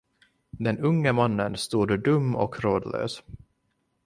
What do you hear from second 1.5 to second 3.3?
stod dum och rådlös.